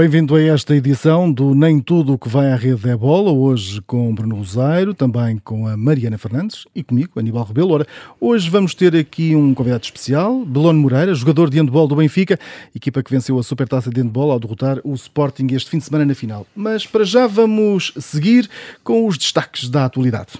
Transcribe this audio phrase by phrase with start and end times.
[0.00, 3.82] Bem-vindo a esta edição do Nem Tudo o que vai à rede é bola, hoje
[3.82, 7.74] com Bruno Rosário, também com a Mariana Fernandes e comigo, Aníbal Rebelo.
[7.74, 7.86] Ora,
[8.18, 12.40] hoje vamos ter aqui um convidado especial, Belono Moreira, jogador de handball do Benfica,
[12.74, 16.06] equipa que venceu a Supertaça de handball ao derrotar o Sporting este fim de semana
[16.06, 16.46] na final.
[16.56, 18.48] Mas para já vamos seguir
[18.82, 20.32] com os destaques da atualidade.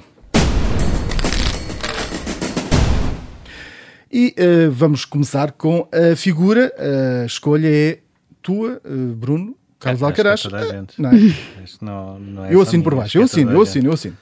[4.11, 6.73] E uh, vamos começar com a figura,
[7.23, 7.99] a escolha é
[8.43, 10.45] tua, eh, Bruno, Carlos Alcaraz.
[10.47, 11.15] É não, é?
[11.81, 14.17] não, não é eu assino por baixo, eu assino, eu assino, eu assino.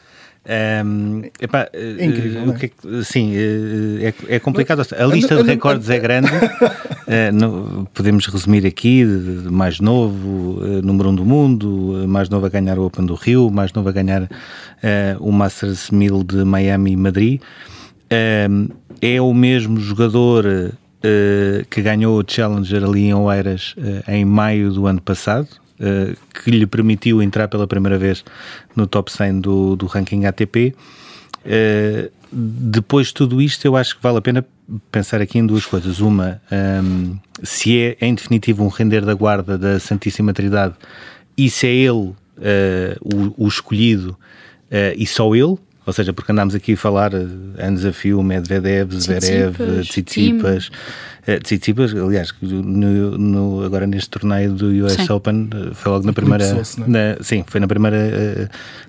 [0.48, 2.56] Um, epá, é incrível, uh, é?
[2.56, 4.80] Que, sim, uh, é, é, complicado.
[4.96, 6.30] A lista de recordes é grande.
[6.30, 12.78] uh, no, podemos resumir aqui: mais novo, número um do mundo, mais novo a ganhar
[12.78, 14.28] o Open do Rio, mais novo a ganhar
[15.20, 17.42] o Masters 1000 de Miami e Madrid.
[19.02, 24.72] é o mesmo jogador uh, que ganhou o Challenger ali em Oeiras uh, em maio
[24.72, 25.48] do ano passado,
[25.80, 28.24] uh, que lhe permitiu entrar pela primeira vez
[28.74, 30.74] no top 100 do, do ranking ATP.
[32.30, 34.44] depois de tudo isto, eu acho que vale a pena
[34.90, 36.00] pensar aqui em duas coisas.
[36.00, 40.74] Uma, um, ehm, se é em definitivo um render da guarda da Santíssima Trindade
[41.36, 42.12] e se é ele
[43.00, 44.16] o, o, escolhido
[44.96, 45.56] e só ele,
[45.88, 50.70] ou seja, porque andámos aqui a falar em desafio Medvedev, Zverev, Tsitsipas,
[51.26, 55.10] eh, Tsitsipas, aliás, no, no, agora neste torneio do US sim.
[55.10, 56.62] Open eh, foi logo na primeira, é?
[56.86, 58.48] na, sim, foi na primeira, eh,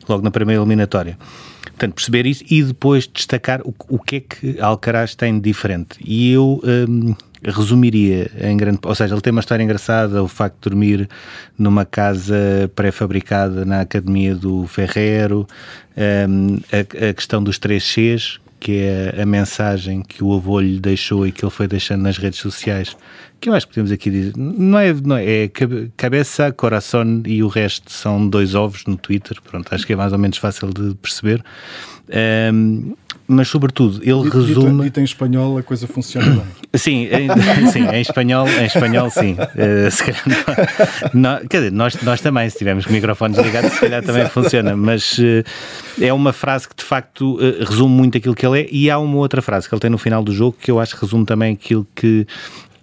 [0.10, 1.18] logo na primeira eliminatória.
[1.64, 5.98] Portanto, perceber isso e depois destacar o, o que é que Alcaraz tem de diferente.
[6.04, 8.80] E eu um, resumiria em grande.
[8.84, 11.10] Ou seja, ele tem uma história engraçada, o facto de dormir
[11.58, 15.48] numa casa pré-fabricada na academia do Ferrero,
[16.30, 20.80] um, a, a, questão dos três Cs, que é a mensagem que o avô lhe
[20.80, 22.96] deixou e que ele foi deixando nas redes sociais,
[23.40, 25.52] que eu acho que podemos aqui dizer, não é, não é, é
[25.96, 30.12] cabeça, coração e o resto são dois ovos no Twitter, pronto, acho que é mais
[30.12, 31.44] ou menos fácil de perceber.
[32.52, 32.96] Um,
[33.28, 34.84] mas sobretudo ele dito, resume.
[34.86, 36.44] Dito em espanhol a coisa funciona bem.
[36.76, 37.30] Sim, em,
[37.72, 39.34] sim, em espanhol, em espanhol sim.
[39.34, 40.24] Uh, se calhar,
[41.16, 45.18] não, quer dizer, nós, nós também, se tivermos microfones ligados, se calhar também funciona, mas
[45.18, 45.44] uh,
[46.00, 49.00] é uma frase que de facto uh, resume muito aquilo que ele é, e há
[49.00, 51.26] uma outra frase que ele tem no final do jogo que eu acho que resume
[51.26, 52.28] também aquilo que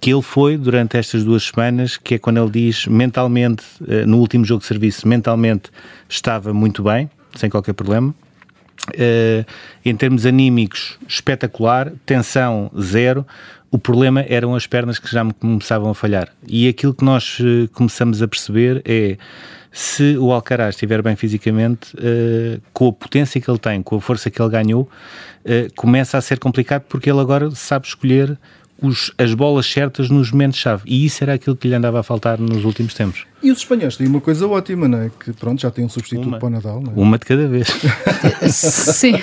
[0.01, 3.65] que ele foi durante estas duas semanas, que é quando ele diz mentalmente,
[4.07, 5.71] no último jogo de serviço, mentalmente
[6.09, 8.15] estava muito bem, sem qualquer problema,
[8.95, 9.45] Uh,
[9.85, 13.27] em termos anímicos, espetacular, tensão zero.
[13.69, 16.29] O problema eram as pernas que já me começavam a falhar.
[16.47, 19.17] E aquilo que nós uh, começamos a perceber é
[19.73, 24.01] se o Alcaraz estiver bem fisicamente, uh, com a potência que ele tem, com a
[24.01, 24.89] força que ele ganhou,
[25.77, 28.37] começa a ser complicado porque ele agora sabe escolher
[28.81, 30.83] os, as bolas certas nos momentos-chave.
[30.87, 33.25] E isso era aquilo que lhe andava a faltar nos últimos tempos.
[33.43, 35.11] E os espanhóis têm uma coisa ótima, não é?
[35.19, 36.95] Que pronto, já têm um substituto uma, para o Nadal, não é?
[36.97, 37.69] Uma de cada vez.
[38.53, 39.15] Sim.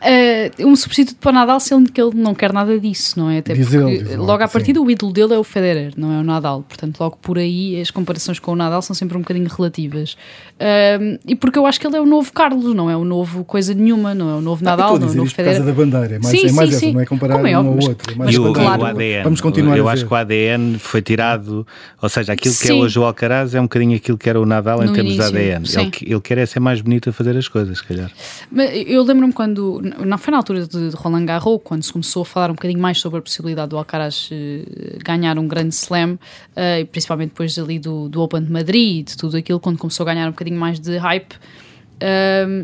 [0.00, 3.38] Uh, um substituto para o Nadal, sendo que ele não quer nada disso, não é?
[3.38, 4.84] Até diz porque ele, logo à partida sim.
[4.84, 6.62] o ídolo dele é o Federer, não é o Nadal.
[6.62, 10.16] Portanto, logo por aí as comparações com o Nadal são sempre um bocadinho relativas.
[10.62, 13.44] Uh, e porque eu acho que ele é o novo Carlos, não é o novo
[13.44, 15.60] coisa nenhuma, não é o novo ah, Nadal, não é o novo Federer.
[15.60, 16.92] Por causa da bandeira, é mais, sim, é mais sim, essa, sim.
[16.92, 18.12] não é comparar Como é, um ao outro.
[18.12, 19.24] É mas, o, claro, o ADN.
[19.24, 21.66] Vamos continuar Eu acho que o ADN foi tirado,
[22.00, 24.46] ou seja, aquilo que é hoje o Alcaraz é um bocadinho aquilo que era o
[24.46, 25.66] Nadal em no termos início, de ADN.
[25.66, 28.10] Ele, ele, quer é ser mais bonito a fazer as coisas, se calhar.
[28.50, 32.24] Mas eu lembro-me quando, não foi na altura de, Roland Garros, quando se começou a
[32.24, 36.86] falar um bocadinho mais sobre a possibilidade do Alcaraz uh, ganhar um grande slam, uh,
[36.86, 40.12] principalmente depois ali do, do Open de Madrid e de tudo aquilo, quando começou a
[40.12, 41.34] ganhar um bocadinho mais de hype,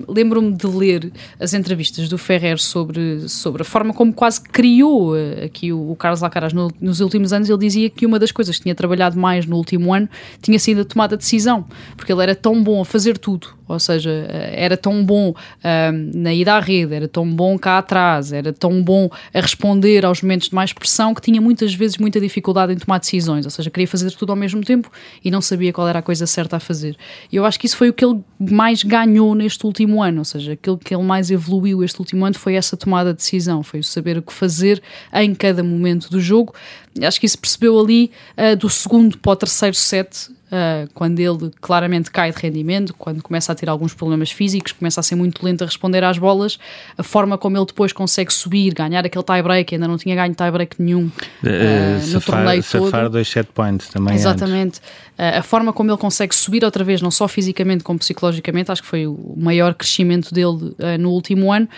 [0.08, 5.44] lembro-me de ler as entrevistas do Ferrer sobre, sobre a forma como quase criou uh,
[5.44, 7.48] aqui o, o, Carlos Alcaraz no, nos últimos anos.
[7.48, 10.08] Ele dizia que uma das coisas que tinha trabalhado mais no último ano
[10.40, 11.64] tinha sido a tomada de decisão,
[11.96, 16.16] porque ele era tão bom a fazer tudo, ou seja, uh, era tão bom uh,
[16.16, 20.22] na ida à rede, era tão bom cá atrás, era tão bom a responder aos
[20.22, 23.70] momentos de mais pressão que tinha muitas vezes muita dificuldade em tomar decisões, ou seja,
[23.70, 24.90] queria fazer tudo ao mesmo tempo
[25.24, 26.96] e não sabia qual era a coisa certa a fazer.
[27.30, 30.24] E eu acho que isso foi o que ele mais ganhou neste último ano, ou
[30.24, 33.80] seja, aquilo que ele mais evoluiu este último ano foi essa tomada de decisão, foi
[33.80, 34.82] o saber o que fazer
[35.12, 36.54] em cada momento do jogo.
[37.02, 41.50] Acho que isso percebeu ali uh, do segundo para o terceiro set, Uh, quando ele
[41.60, 45.44] claramente cai de rendimento, quando começa a ter alguns problemas físicos, começa a ser muito
[45.44, 46.58] lento a responder às bolas,
[46.96, 50.80] a forma como ele depois consegue subir, ganhar aquele tie-break, ainda não tinha ganho tie-break
[50.80, 52.84] nenhum uh, uh, no safar, torneio todo.
[52.84, 54.80] Safar dois set points também Exatamente.
[55.18, 58.88] a forma como ele consegue subir outra vez, não só fisicamente como psicologicamente, acho que
[58.88, 61.68] foi o maior crescimento dele no último ano.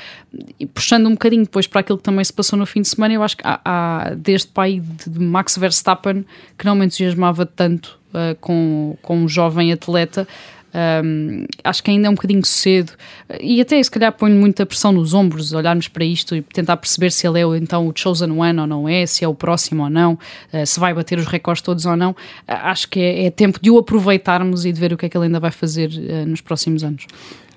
[0.61, 3.15] E puxando um bocadinho depois para aquilo que também se passou no fim de semana,
[3.15, 6.25] eu acho que há, há desde pai de Max Verstappen
[6.57, 10.27] que não me entusiasmava tanto uh, com, com um jovem atleta.
[10.73, 12.93] Um, acho que ainda é um bocadinho cedo
[13.41, 17.11] e até se calhar põe muita pressão nos ombros olharmos para isto e tentar perceber
[17.11, 19.91] se ele é então o chosen one ou não é, se é o próximo ou
[19.91, 22.13] não, uh, se vai bater os recordes todos ou não.
[22.13, 22.15] Uh,
[22.47, 25.17] acho que é, é, tempo de o aproveitarmos e de ver o que é que
[25.17, 27.07] ele ainda vai fazer uh, nos próximos anos.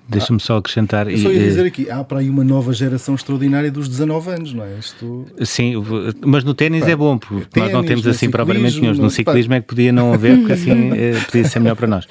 [0.08, 1.10] Deixa-me só acrescentar.
[1.10, 4.54] Eu só ia dizer aqui, há para aí uma nova geração extraordinária dos 19 anos,
[4.54, 4.78] não é?
[4.78, 5.26] Isto...
[5.44, 5.76] Sim,
[6.26, 8.94] mas no ténis é bom, porque ténis, nós não temos assim propriamente nenhum.
[8.96, 12.08] No ciclismo é que podia não haver, porque assim eh, podia ser melhor para nós.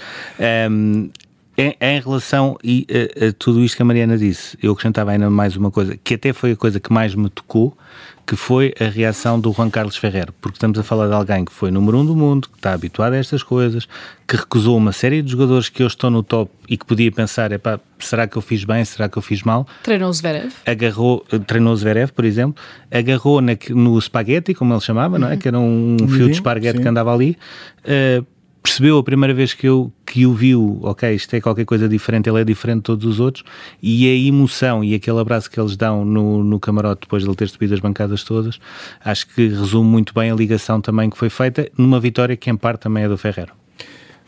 [0.70, 1.10] Um,
[1.56, 5.28] em, em, relação e, a, a, tudo isto que a Mariana disse, eu acrescentava ainda
[5.28, 7.76] mais uma coisa, que até foi a coisa que mais me tocou,
[8.26, 11.52] que foi a reação do Juan Carlos Ferrer, porque estamos a falar de alguém que
[11.52, 13.86] foi número um do mundo, que está habituado a estas coisas,
[14.26, 17.52] que recusou uma série de jogadores que hoje estão no top e que podia pensar,
[17.52, 19.66] epá, será que eu fiz bem, será que eu fiz mal?
[19.82, 20.52] Treinou o Zverev.
[20.64, 25.20] Agarrou, treinou o Zverev, por exemplo, agarrou na, no spaghetti, como ele chamava, uhum.
[25.20, 25.36] não é?
[25.36, 27.36] Que era um fio de esparguete que andava ali,
[27.84, 28.26] uh,
[28.62, 32.28] percebeu a primeira vez que, eu, que o viu, ok, isto é qualquer coisa diferente,
[32.28, 33.44] ele é diferente de todos os outros,
[33.82, 37.36] e a emoção e aquele abraço que eles dão no, no camarote depois de ele
[37.36, 38.60] ter subido as bancadas todas,
[39.04, 42.56] acho que resume muito bem a ligação também que foi feita numa vitória que em
[42.56, 43.61] parte também é do Ferreiro.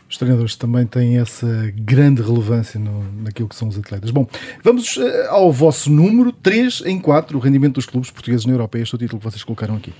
[0.07, 4.11] Os treinadores também têm essa grande relevância no, naquilo que são os atletas.
[4.11, 4.27] Bom,
[4.63, 8.83] vamos uh, ao vosso número 3 em 4, o rendimento dos clubes portugueses na Europeia.
[8.83, 9.91] Este é o título que vocês colocaram aqui.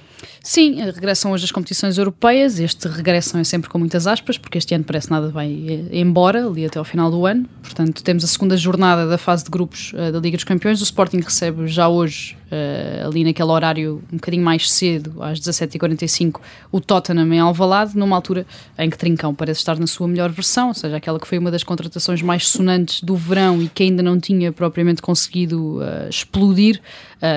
[0.43, 2.59] Sim, regressam hoje as competições europeias.
[2.59, 5.51] Este regressam é sempre com muitas aspas, porque este ano parece nada vai
[5.91, 7.47] eh, embora, ali até ao final do ano.
[7.63, 10.79] Portanto, temos a segunda jornada da fase de grupos da Liga dos Campeões.
[10.81, 16.39] O Sporting recebe já hoje, uh, ali naquele horário um bocadinho mais cedo, às 17h45,
[16.71, 18.45] o Tottenham em Alvalade, numa altura
[18.77, 21.51] em que Trincão parece estar na sua melhor versão, ou seja, aquela que foi uma
[21.51, 26.81] das contratações mais sonantes do verão e que ainda não tinha propriamente conseguido uh, explodir,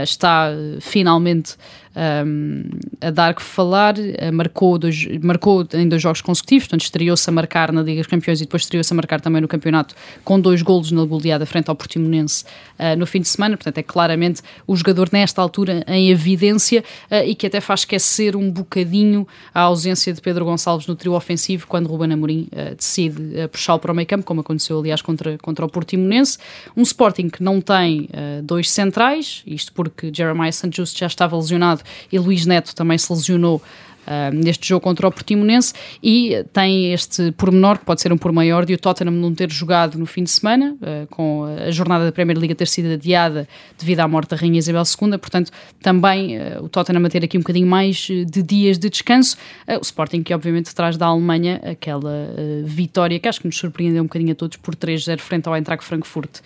[0.03, 0.51] está
[0.81, 1.57] finalmente
[1.99, 2.63] um,
[3.01, 7.33] a dar que falar, uh, marcou, dois, marcou em dois jogos consecutivos, portanto estreou-se a
[7.33, 10.63] marcar na Liga dos Campeões e depois estreou-se a marcar também no campeonato com dois
[10.63, 12.45] golos na goleada frente ao Portimonense
[12.79, 17.27] uh, no fim de semana, portanto é claramente o jogador nesta altura em evidência uh,
[17.27, 21.67] e que até faz esquecer um bocadinho a ausência de Pedro Gonçalves no trio ofensivo
[21.67, 25.69] quando Ruben Amorim decide puxá-lo para o meio campo, como aconteceu aliás contra, contra o
[25.69, 26.39] Portimonense,
[26.77, 28.09] um Sporting que não tem
[28.43, 33.63] dois centrais, isto porque Jeremiah Santos já estava lesionado e Luís Neto também se lesionou
[34.09, 38.33] Uh, neste jogo contra o Portimonense e tem este pormenor, que pode ser um por
[38.33, 42.07] maior, de o Tottenham não ter jogado no fim de semana, uh, com a jornada
[42.07, 43.47] da Premier League ter sido adiada
[43.79, 45.51] devido à morte da Rainha Isabel II, portanto
[45.83, 49.37] também uh, o Tottenham a ter aqui um bocadinho mais de dias de descanso.
[49.69, 52.31] o Sporting que obviamente traz da Alemanha aquela
[52.65, 55.85] vitória que acho que nos surpreendeu um bocadinho a todos por 3-0 frente ao Eintracht
[55.85, 56.41] Frankfurt.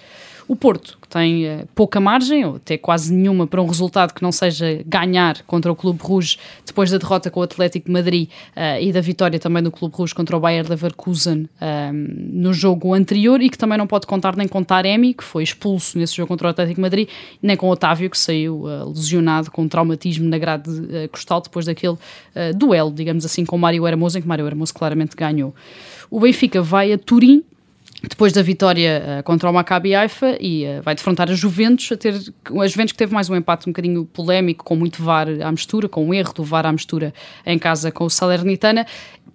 [0.48, 4.22] O Porto, que tem uh, pouca margem, ou até quase nenhuma, para um resultado que
[4.22, 6.36] não seja ganhar contra o Clube Rouge,
[6.66, 9.94] depois da derrota com o Atlético de Madrid uh, e da vitória também do Clube
[9.94, 11.48] Rouge contra o Bayer Leverkusen uh,
[11.92, 15.98] no jogo anterior, e que também não pode contar nem com Taremi, que foi expulso
[15.98, 17.08] nesse jogo contra o Atlético de Madrid,
[17.40, 20.70] nem com Otávio, que saiu lesionado com um traumatismo na grade
[21.10, 21.96] costal depois daquele
[22.56, 25.54] duelo, digamos assim, com Mário Hermoso, em que Mário Hermoso claramente ganhou.
[26.10, 27.44] O Benfica vai a Turim
[28.08, 31.96] depois da vitória uh, contra o Maccabi Haifa e uh, vai defrontar a Juventus, a
[31.96, 35.50] ter a Juventus que teve mais um empate um bocadinho polémico, com muito VAR à
[35.50, 37.15] mistura, com um erro do VAR à mistura
[37.46, 38.86] em casa com o Salernitana.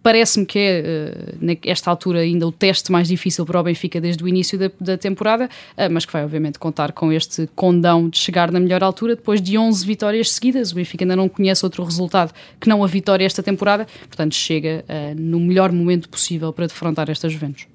[0.04, 0.84] Parece-me que é,
[1.42, 4.70] uh, nesta altura, ainda o teste mais difícil para o Benfica desde o início da,
[4.80, 5.50] da temporada,
[5.92, 9.16] mas que vai, obviamente, contar com este condão de chegar na melhor altura.
[9.16, 12.88] Depois de 11 vitórias seguidas, o Benfica ainda não conhece outro resultado que não a
[12.88, 14.86] vitória esta temporada, portanto, chega
[15.18, 17.68] no melhor momento possível para defrontar esta Juventus.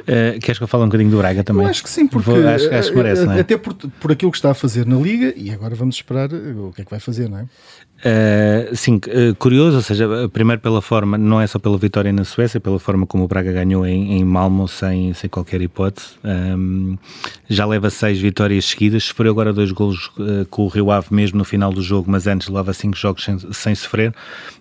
[0.00, 1.64] Uh, queres que eu fale um bocadinho do Braga também?
[1.64, 3.40] Eu acho que sim, porque Vou, acho, acho que merece, é?
[3.40, 6.72] até por, por aquilo que está a fazer na Liga e agora vamos esperar o
[6.74, 7.46] que é que vai fazer, não é?
[8.04, 12.22] Uh, sim, uh, curioso, ou seja, primeiro pela forma, não é só pela vitória na
[12.22, 16.08] Suécia, pela forma como o Braga ganhou em, em Malmo sem, sem qualquer hipótese.
[16.22, 16.98] Um,
[17.48, 21.38] já leva seis vitórias seguidas, sofreu agora dois golos uh, com o Rio Ave mesmo
[21.38, 24.14] no final do jogo, mas antes leva cinco jogos sem, sem sofrer.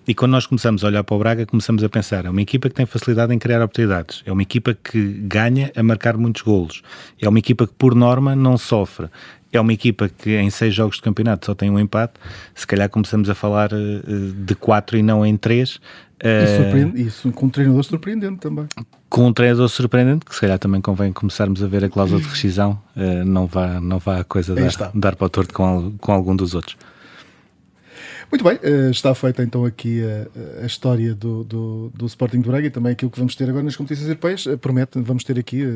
[0.08, 2.70] E quando nós começamos a olhar para o Braga, começamos a pensar: é uma equipa
[2.70, 6.82] que tem facilidade em criar oportunidades, é uma equipa que ganha a marcar muitos golos,
[7.22, 9.10] é uma equipa que, por norma, não sofre
[9.54, 12.14] é uma equipa que em seis jogos de campeonato só tem um empate,
[12.56, 15.80] se calhar começamos a falar uh, de quatro e não em três.
[16.96, 18.66] Isso com um treinador surpreendente também.
[19.10, 22.28] Com um treinador surpreendente, que se calhar também convém começarmos a ver a cláusula de
[22.28, 26.12] rescisão, uh, não, vá, não vá a coisa dar, dar para o torto com, com
[26.12, 26.76] algum dos outros.
[28.34, 32.50] Muito bem, eh, está feita então aqui a, a história do, do, do, Sporting de
[32.50, 34.48] Braga e também aquilo que vamos ter agora nas competições europeias.
[34.48, 35.68] Eh, promete, vamos ter aqui eh,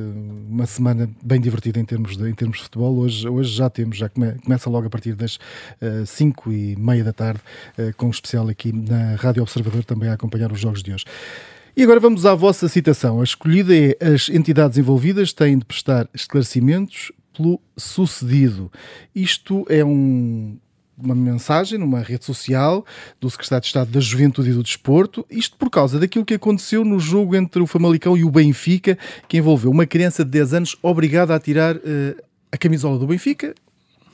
[0.50, 2.98] uma semana bem divertida em termos de, em termos de futebol.
[2.98, 5.38] Hoje, hoje já temos, já come, começa logo a partir das
[6.08, 7.42] 5 e meia da tarde,
[7.96, 11.06] com um especial aqui na Rádio Observador também a acompanhar os jogos de hoje.
[11.76, 13.22] E agora vamos à vossa citação.
[13.22, 18.72] A escolhida é as entidades envolvidas têm de prestar esclarecimentos pelo sucedido.
[19.14, 20.58] Isto é um,
[20.98, 22.86] uma mensagem numa rede social
[23.22, 26.84] do Secretário de Estado da Juventude e do Desporto, isto por causa daquilo que aconteceu
[26.84, 30.78] no jogo entre o Famalicão e o Benfica, que envolveu uma criança de 10 anos
[30.82, 31.82] obrigada a tirar uh,
[32.52, 33.54] a camisola do Benfica,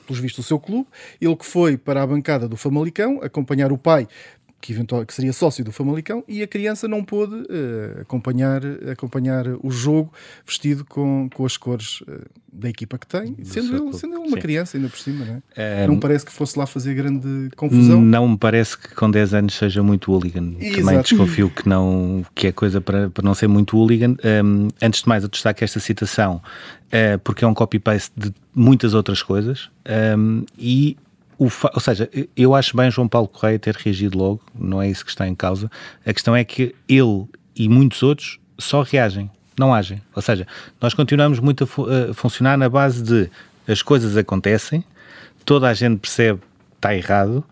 [0.06, 0.86] pelos vistos o seu clube,
[1.20, 4.06] ele que foi para a bancada do Famalicão acompanhar o pai
[4.64, 9.44] que, eventual, que seria sócio do Famalicão, e a criança não pôde uh, acompanhar, acompanhar
[9.62, 10.10] o jogo
[10.46, 14.36] vestido com, com as cores uh, da equipa que tem, sendo ele, sendo ele uma
[14.36, 14.40] Sim.
[14.40, 15.86] criança ainda por cima, não é?
[15.86, 18.00] Não parece que fosse lá fazer grande confusão.
[18.00, 20.54] Não me parece que com 10 anos seja muito hooligan.
[20.58, 20.80] Exato.
[20.80, 24.16] Também desconfio que, não, que é coisa para, para não ser muito hooligan.
[24.42, 26.40] Um, antes de mais, eu destaco esta citação
[27.24, 29.68] porque é um copy-paste de muitas outras coisas
[30.16, 30.96] um, e
[31.38, 35.04] o ou seja, eu acho bem João Paulo Correia ter reagido logo, não é isso
[35.04, 35.70] que está em causa.
[36.04, 37.26] A questão é que ele
[37.56, 40.00] e muitos outros só reagem, não agem.
[40.14, 40.46] Ou seja,
[40.80, 43.30] nós continuamos muito a, fu a funcionar na base de
[43.66, 44.84] as coisas acontecem,
[45.44, 47.44] toda a gente percebe que está errado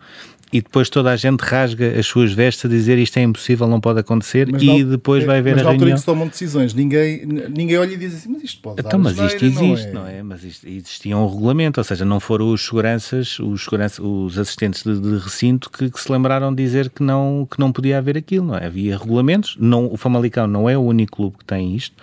[0.52, 3.80] e depois toda a gente rasga as suas vestes a dizer isto é impossível, não
[3.80, 5.88] pode acontecer mas e depois vai haver mas a reunião.
[5.88, 8.98] Mas que se tomam decisões, ninguém, ninguém olha e diz assim, mas isto pode então,
[8.98, 10.12] mas isto existe, não é?
[10.12, 10.22] Não é?
[10.22, 14.82] Mas isto, existia um regulamento, ou seja, não foram os seguranças, os, segurança, os assistentes
[14.82, 18.18] de, de recinto que, que, se lembraram de dizer que não, que não podia haver
[18.18, 18.66] aquilo, não é?
[18.66, 21.96] Havia regulamentos, não, o Famalicão não é o único clube que tem isto.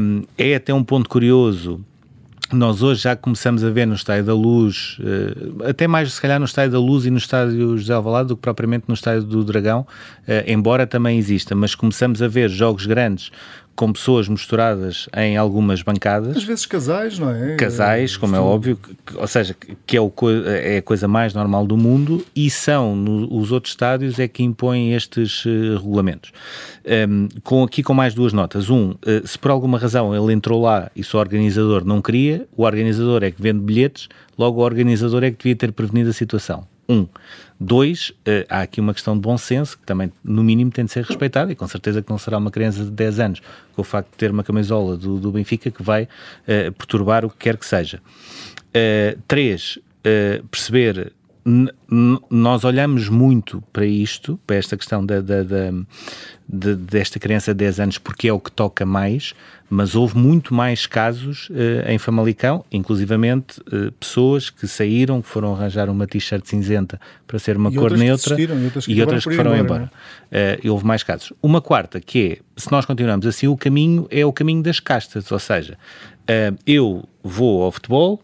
[0.00, 1.84] Um, é até um ponto curioso
[2.56, 6.38] nós hoje já começamos a ver no Estádio da Luz, eh, até mais se calhar
[6.38, 9.44] no Estádio da Luz e no Estádio José Alvalade do que propriamente no Estádio do
[9.44, 9.86] Dragão,
[10.26, 13.30] eh, embora também exista, mas começamos a ver jogos grandes
[13.74, 16.36] com pessoas misturadas em algumas bancadas.
[16.36, 17.56] Às vezes casais, não é?
[17.56, 20.12] Casais, como é óbvio, que, ou seja, que é, o,
[20.46, 24.42] é a coisa mais normal do mundo e são no, os outros estádios é que
[24.42, 26.32] impõem estes uh, regulamentos.
[27.08, 28.68] Um, com, aqui com mais duas notas.
[28.68, 32.46] Um, uh, se por alguma razão ele entrou lá e só o organizador não queria,
[32.56, 36.12] o organizador é que vende bilhetes, logo o organizador é que devia ter prevenido a
[36.12, 36.71] situação.
[36.92, 37.08] Um.
[37.58, 40.90] Dois, uh, há aqui uma questão de bom senso que também, no mínimo, tem de
[40.90, 43.84] ser respeitada e com certeza que não será uma criança de 10 anos com o
[43.84, 47.56] facto de ter uma camisola do, do Benfica que vai uh, perturbar o que quer
[47.56, 48.00] que seja.
[48.68, 49.78] Uh, três,
[50.50, 51.12] perceber
[52.30, 55.72] nós olhamos muito para isto, para esta questão da, da, da
[56.48, 59.34] de, desta criança de 10 anos, porque é o que toca mais,
[59.68, 65.54] mas houve muito mais casos uh, em Famalicão, inclusivamente uh, pessoas que saíram, que foram
[65.54, 69.24] arranjar uma t-shirt cinzenta para ser uma e cor neutra e outras que, e outras
[69.24, 69.90] que foram embora.
[70.30, 70.58] embora.
[70.62, 71.32] Uh, houve mais casos.
[71.42, 75.32] Uma quarta, que é, se nós continuamos assim, o caminho é o caminho das castas,
[75.32, 75.78] ou seja,
[76.66, 78.22] eu vou ao futebol,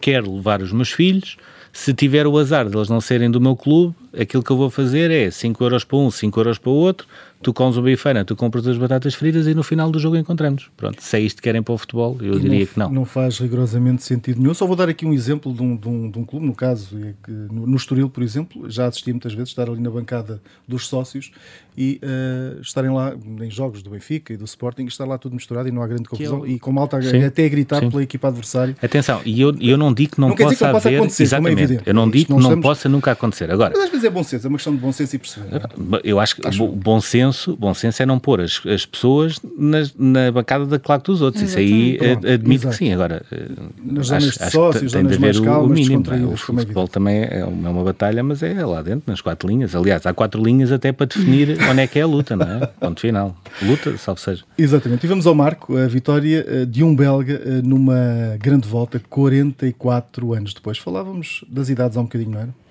[0.00, 1.36] quero levar os meus filhos,
[1.74, 4.70] se tiver o azar de eles não serem do meu clube, aquilo que eu vou
[4.70, 7.04] fazer é 5 euros para um, 5 euros para o outro,
[7.44, 10.70] tu comes uma bifeira, tu compras as batatas fritas e no final do jogo encontramos.
[10.76, 12.90] Pronto, se é isto que querem para o futebol, eu e diria não, que não.
[12.90, 14.54] Não faz rigorosamente sentido nenhum.
[14.54, 16.98] Só vou dar aqui um exemplo de um, de um, de um clube, no caso,
[16.98, 20.40] é que, no, no Estoril, por exemplo, já assisti muitas vezes estar ali na bancada
[20.66, 21.30] dos sócios
[21.76, 25.68] e uh, estarem lá em jogos do Benfica e do Sporting, estar lá tudo misturado
[25.68, 26.46] e não há grande confusão eu...
[26.46, 27.90] e com malta sim, até a gritar sim.
[27.90, 28.76] pela equipa adversária.
[28.80, 31.26] Atenção, e eu, eu não digo que não, não possa que não haver, acontecer, é
[31.26, 32.62] exatamente, é eu não digo que não, estamos...
[32.62, 33.50] possa nunca acontecer.
[33.50, 35.62] Agora, Mas às vezes é bom senso, é uma questão de bom senso e perceber.
[36.04, 36.66] Eu acho que acho...
[36.68, 41.06] bom senso, bom senso é não pôr as, as pessoas na, na bancada da claque
[41.06, 41.42] dos outros.
[41.42, 42.68] Isso aí Pronto, admito exato.
[42.70, 42.92] que sim.
[42.92, 43.48] Agora, eh,
[43.84, 46.04] Nas acho, zonas de sócios, tem de haver o, mínimo.
[46.12, 46.16] É?
[46.24, 49.74] O futebol também é, é uma batalha, mas é lá dentro, nas quatro linhas.
[49.74, 52.66] Aliás, há quatro linhas até para definir onde é que é a luta, não é?
[52.66, 53.36] Ponto final.
[53.62, 54.44] Luta, salve seja.
[54.56, 55.04] Exatamente.
[55.04, 60.34] E vamos ao Marco, a vitória eh, de um belga eh, numa grande volta, 44
[60.34, 60.78] anos depois.
[60.78, 62.63] Falávamos das idades há um bocadinho, não era?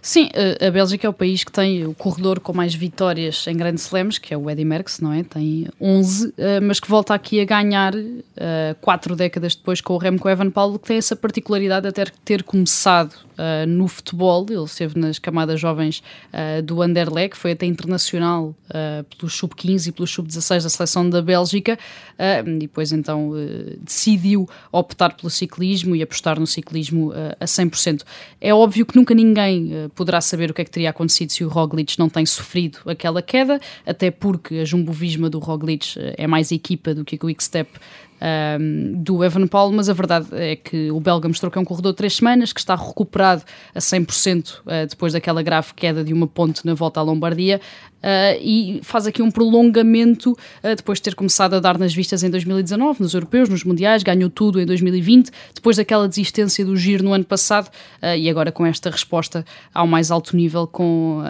[0.00, 0.28] Sim,
[0.66, 4.18] a Bélgica é o país que tem o corredor com mais vitórias em grandes slams,
[4.18, 5.22] que é o Eddy Merckx, não é?
[5.22, 7.92] Tem 11, eh, mas que volta aqui a ganhar
[8.36, 12.42] eh, quatro décadas depois com o Remco Evenepoel, que tem essa particularidade de ter, ter
[12.42, 14.44] começado uh, no futebol.
[14.48, 16.02] Ele esteve nas camadas jovens
[16.32, 21.22] uh, do Anderlecht, foi até internacional uh, pelo sub-15 e pelo sub-16 da seleção da
[21.22, 21.78] Bélgica.
[22.18, 23.32] e depois então
[23.80, 28.02] decidiu optar pelo ciclismo e apostar no ciclismo a 100%.
[28.40, 31.48] É óbvio que nunca ninguém poderá saber o que é que teria acontecido se o
[31.48, 36.50] Roglic não tem sofrido aquela queda, até porque a Jumbo Visma do Roglic é mais
[36.50, 37.70] equipa do que o Quick-Step
[38.20, 41.92] um, do Evenepoel, mas a verdade é que o belga mostrou que é um corredor
[41.92, 43.42] de três semanas, que está recuperado
[43.74, 47.60] a 100% uh, ah, depois daquela grave queda de uma ponte na volta à Lombardia
[47.98, 52.22] uh, e faz aqui um prolongamento uh, depois de ter começado a dar nas vistas
[52.22, 57.04] em 2019, nos europeus, nos mundiais, ganhou tudo em 2020, depois daquela desistência do giro
[57.04, 57.70] no ano passado
[58.16, 61.22] e agora com esta resposta ao mais alto nível com,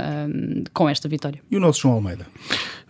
[0.73, 1.41] com esta vitória.
[1.51, 2.27] E o nosso João Almeida?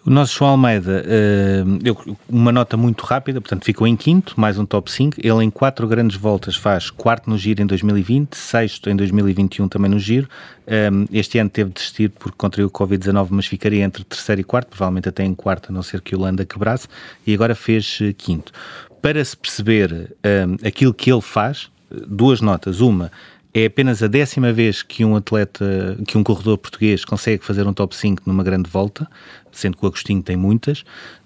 [0.08, 4.64] O nosso João Almeida, uh, uma nota muito rápida, portanto ficou em quinto, mais um
[4.64, 5.18] top 5.
[5.22, 9.90] Ele em quatro grandes voltas faz quarto no giro em 2020, sexto em 2021 também
[9.90, 10.26] no giro.
[10.66, 14.44] Um, este ano teve de desistir porque contraiu o Covid-19, mas ficaria entre terceiro e
[14.44, 16.88] quarto, provavelmente até em quarto, a não ser que o Landa quebrasse,
[17.26, 18.50] e agora fez uh, quinto.
[19.02, 20.16] Para se perceber
[20.64, 22.80] aquilo que ele faz, duas notas.
[22.80, 23.12] Uma,
[23.62, 27.72] é apenas a décima vez que um atleta, que um corredor português consegue fazer um
[27.72, 29.08] top 5 numa grande volta,
[29.52, 30.84] sendo que o Agostinho tem muitas.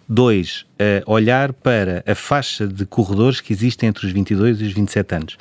[0.08, 0.66] Dois,
[1.06, 5.38] olhar para a faixa de corredores que existem entre os 22 e os 27 anos.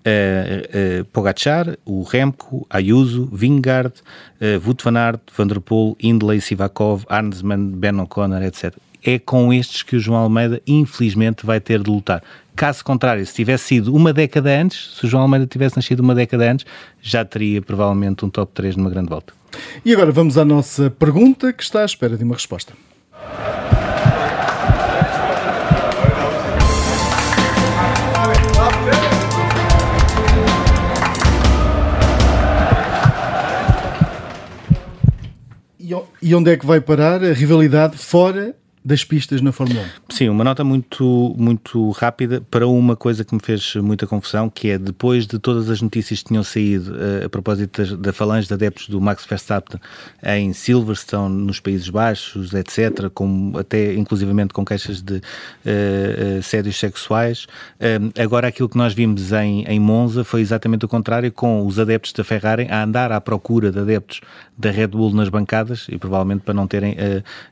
[0.00, 3.92] Uh, uh, Pogacar, o Remco, Ayuso, Vingard,
[4.40, 8.74] uh, Wout van Aert, Van der Poel, Hindley, Sivakov, Arnsman, Ben O'Connor, etc.
[9.04, 12.22] É com estes que o João Almeida, infelizmente, vai ter de lutar.
[12.60, 16.14] Caso contrário, se tivesse sido uma década antes, se o João Almeida tivesse nascido uma
[16.14, 16.66] década antes,
[17.00, 19.32] já teria provavelmente um top 3 numa grande volta.
[19.82, 22.74] E agora vamos à nossa pergunta, que está à espera de uma resposta.
[36.22, 40.14] E onde é que vai parar a rivalidade fora das pistas na Fórmula 1.
[40.14, 44.70] Sim, uma nota muito, muito rápida para uma coisa que me fez muita confusão, que
[44.70, 48.48] é depois de todas as notícias que tinham saído uh, a propósito da, da falange
[48.48, 49.78] de adeptos do Max Verstappen
[50.24, 56.78] em Silverstone, nos Países Baixos, etc., com, até inclusivamente com queixas de uh, uh, sédios
[56.78, 57.46] sexuais,
[58.18, 62.12] agora aquilo que nós vimos em, em Monza foi exatamente o contrário, com os adeptos
[62.12, 64.20] da Ferrari a andar à procura de adeptos
[64.56, 66.96] da Red Bull nas bancadas e provavelmente para não terem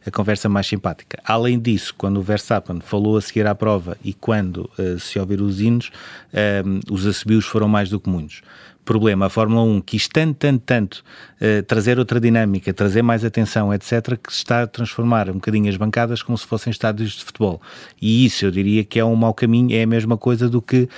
[0.06, 1.17] a conversa mais simpática.
[1.24, 5.40] Além disso, quando o Verstappen falou a seguir à prova e quando uh, se ouvir
[5.40, 5.90] os hinos,
[6.32, 8.42] uh, os assobios foram mais do que muitos
[8.88, 9.26] problema.
[9.26, 11.04] A Fórmula 1 quis tanto, tanto, tanto
[11.42, 15.76] uh, trazer outra dinâmica, trazer mais atenção, etc., que está a transformar um bocadinho as
[15.76, 17.60] bancadas como se fossem estádios de futebol.
[18.00, 20.84] E isso eu diria que é um mau caminho, é a mesma coisa do que
[20.84, 20.88] uh,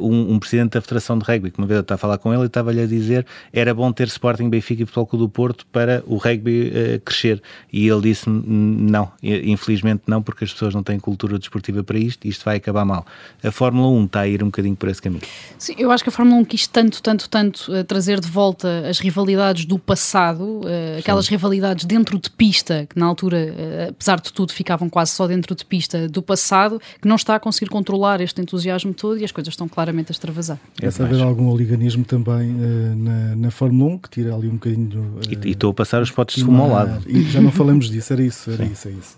[0.00, 2.32] um, um, presidente da Federação de Rugby, que uma vez eu estava a falar com
[2.32, 5.66] ele e estava-lhe a dizer era bom ter Sporting, Benfica e Futebol Clube do Porto
[5.72, 7.42] para o rugby uh, crescer.
[7.72, 12.24] E ele disse não, infelizmente não, porque as pessoas não têm cultura desportiva para isto
[12.24, 13.04] e isto vai acabar mal.
[13.42, 15.22] A Fórmula 1 está a ir um bocadinho por esse caminho.
[15.58, 18.28] Sim, eu acho que a Fórmula 1 quis tanto, tanto tanto, tanto uh, trazer de
[18.28, 23.90] volta as rivalidades do passado, uh, aquelas rivalidades dentro de pista, que na altura, uh,
[23.90, 27.40] apesar de tudo, ficavam quase só dentro de pista do passado, que não está a
[27.40, 30.58] conseguir controlar este entusiasmo todo e as coisas estão claramente a extravasar.
[30.80, 32.52] É se haver algum oliganismo também
[32.96, 35.20] na, na Fórmula 1 que tira ali um bocadinho do.
[35.46, 37.02] e estou a passar os potes de fumo ao lado.
[37.06, 38.72] E já não falamos disso, era isso, era Sim.
[38.72, 39.16] isso, é isso.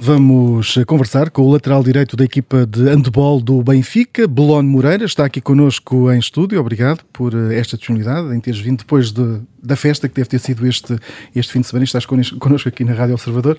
[0.00, 5.24] Vamos conversar com o lateral direito da equipa de handball do Benfica, Belone Moreira, está
[5.24, 9.76] aqui connosco em estúdio, obrigado por por esta disponibilidade, em teres vindo depois de, da
[9.76, 10.98] festa que deve ter sido este,
[11.34, 13.58] este fim de semana estás connosco aqui na Rádio Observador.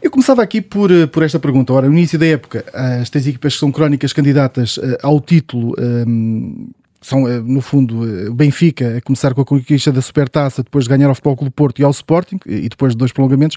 [0.00, 1.72] Eu começava aqui por, por esta pergunta.
[1.72, 5.74] Ora, no início da época, as três equipas que são crónicas candidatas eh, ao título
[5.78, 10.62] um, são, eh, no fundo, eh, o Benfica a começar com a conquista da Supertaça,
[10.62, 13.56] depois de ganhar ao Futebol Clube Porto e ao Sporting, e depois de dois prolongamentos.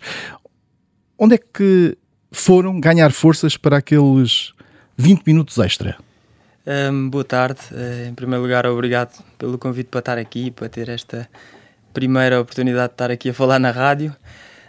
[1.17, 1.95] Onde é que
[2.31, 4.51] foram ganhar forças para aqueles
[4.97, 5.95] 20 minutos extra?
[6.65, 7.59] Um, boa tarde.
[7.71, 11.27] Uh, em primeiro lugar, obrigado pelo convite para estar aqui, para ter esta
[11.91, 14.15] primeira oportunidade de estar aqui a falar na rádio.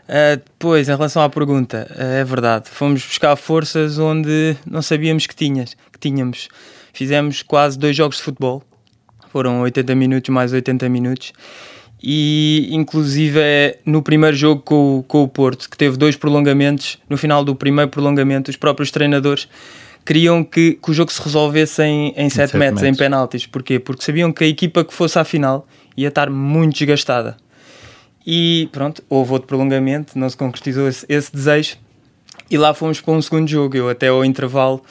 [0.09, 5.27] Uh, depois, em relação à pergunta, uh, é verdade, fomos buscar forças onde não sabíamos
[5.27, 6.49] que, tinhas, que tínhamos.
[6.95, 8.63] Fizemos quase dois jogos de futebol,
[9.31, 11.33] foram 80 minutos mais 80 minutos,
[12.03, 17.19] e inclusive é no primeiro jogo com, com o Porto, que teve dois prolongamentos, no
[17.19, 19.47] final do primeiro prolongamento, os próprios treinadores
[20.05, 23.47] queriam que, que o jogo se resolvesse em, em 7 metros, metros, em penaltis.
[23.47, 23.79] Porquê?
[23.79, 27.37] Porque sabiam que a equipa que fosse à final ia estar muito desgastada.
[28.27, 31.77] E pronto, houve outro prolongamento, não se concretizou esse, esse desejo.
[32.51, 33.77] E lá fomos para um segundo jogo.
[33.77, 34.83] Eu, até ao intervalo,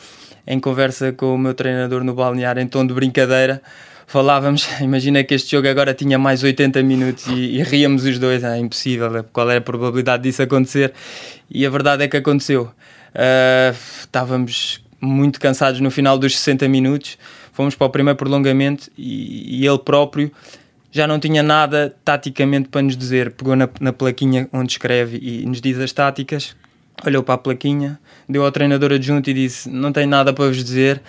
[0.46, 3.62] em conversa com o meu treinador no balneário, em tom de brincadeira,
[4.08, 8.44] falávamos, imagina que este jogo agora tinha mais 80 minutos e, e ríamos os dois,
[8.44, 10.94] é impossível, qual era a probabilidade disso acontecer?
[11.50, 12.72] E a verdade é que aconteceu.
[13.14, 17.18] Uh, estávamos muito cansados no final dos 60 minutos.
[17.52, 20.32] Fomos para o primeiro prolongamento e, e ele próprio
[20.92, 23.32] já não tinha nada taticamente para nos dizer.
[23.32, 26.56] Pegou na, na plaquinha onde escreve e nos diz as táticas,
[27.06, 30.64] olhou para a plaquinha, deu ao treinador adjunto e disse: Não tenho nada para vos
[30.64, 31.02] dizer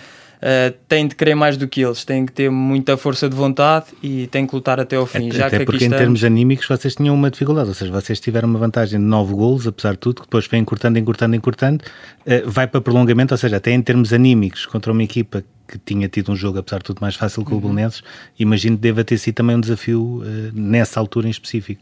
[0.43, 3.87] uh, têm de querer mais do que eles, têm que ter muita força de vontade
[4.03, 5.29] e têm que lutar até ao fim.
[5.29, 8.49] Até, até que porque em termos anímicos vocês tinham uma dificuldade, ou seja, vocês tiveram
[8.49, 12.49] uma vantagem de 9 golos, apesar de tudo, que depois foi encurtando, encurtando, encurtando, uh,
[12.49, 16.31] vai para prolongamento, ou seja, até em termos anímicos contra uma equipa que tinha tido
[16.31, 17.61] um jogo, apesar de tudo, mais fácil que o uhum.
[17.61, 18.03] Belenenses,
[18.37, 21.81] imagino que deva ter sido também um desafio uh, nessa altura em específico.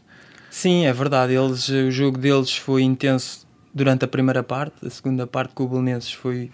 [0.50, 1.32] Sim, é verdade.
[1.32, 4.86] Eles, o jogo deles foi intenso durante a primeira parte.
[4.86, 6.50] A segunda parte com o Belenenses foi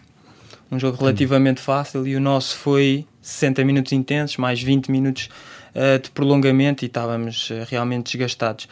[0.70, 5.28] um jogo relativamente fácil e o nosso foi 60 minutos intensos, mais 20 minutos
[5.74, 8.68] uh, de prolongamento e estávamos uh, realmente desgastados.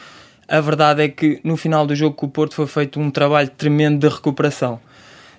[0.48, 3.50] A verdade é que no final do jogo com o Porto foi feito um trabalho
[3.50, 4.80] tremendo de recuperação.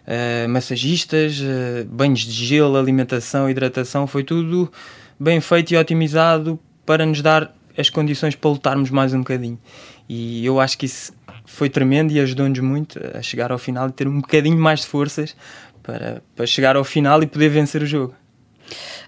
[0.05, 1.41] Uh, massagistas,
[1.89, 4.71] banhos de gelo, alimentação, hidratação, foi tudo
[5.19, 9.59] bem feito e otimizado para nos dar as condições para lutarmos mais um bocadinho.
[10.09, 11.13] E eu acho que isso
[11.45, 14.87] foi tremendo e ajudou-nos muito a chegar ao final e ter um bocadinho mais de
[14.87, 15.35] forças
[15.87, 18.13] para, para chegar ao final e poder vencer o jogo.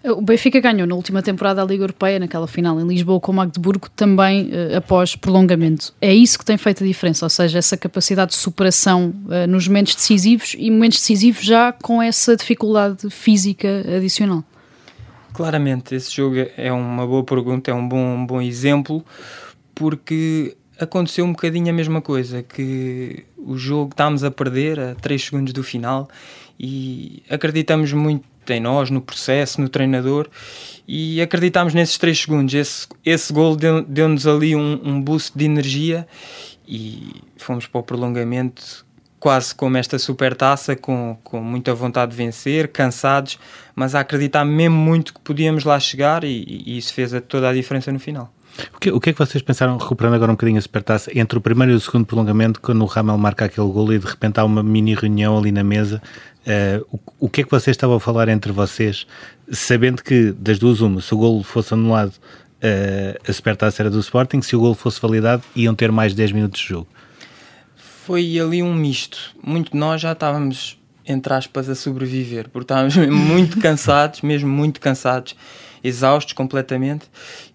[0.02, 3.36] O Benfica ganhou na última temporada a Liga Europeia, naquela final em Lisboa com o
[3.36, 5.94] Magdeburgo, também uh, após prolongamento.
[6.00, 9.68] É isso que tem feito a diferença, ou seja, essa capacidade de superação uh, nos
[9.68, 14.42] momentos decisivos e momentos decisivos já com essa dificuldade física adicional.
[15.34, 19.04] Claramente, esse jogo é uma boa pergunta, é um bom, um bom exemplo,
[19.76, 25.22] porque aconteceu um bocadinho a mesma coisa, que o jogo estávamos a perder a 3
[25.22, 26.08] segundos do final
[26.60, 30.28] e acreditamos muito em nós, no processo, no treinador
[30.88, 32.54] e acreditámos nesses 3 segundos.
[32.54, 36.08] Esse, esse gol deu-nos ali um, um boost de energia
[36.68, 38.86] e fomos para o prolongamento
[39.20, 43.38] quase como esta super taça, com, com muita vontade de vencer, cansados,
[43.76, 47.54] mas a acreditar mesmo muito que podíamos lá chegar e, e isso fez toda a
[47.54, 48.34] diferença no final.
[48.74, 51.38] O que, o que é que vocês pensaram, recuperando agora um bocadinho a supertaça, entre
[51.38, 54.40] o primeiro e o segundo prolongamento, quando o Ramel marca aquele gol e de repente
[54.40, 56.02] há uma mini reunião ali na mesa,
[56.46, 59.06] uh, o, o que é que vocês estavam a falar entre vocês,
[59.52, 64.00] sabendo que das duas uma, se o gol fosse anulado, uh, a supertaça era do
[64.00, 66.88] Sporting, se o gol fosse validado, iam ter mais 10 minutos de jogo?
[67.76, 69.36] Foi ali um misto.
[69.44, 75.36] Muito nós já estávamos, entre aspas, a sobreviver, porque estávamos muito cansados, mesmo muito cansados
[75.84, 77.06] exaustos completamente,